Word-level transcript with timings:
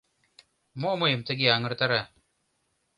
Мо 0.81 0.91
мыйым 1.01 1.21
тыге 1.27 1.47
аҥыртара? 1.55 2.01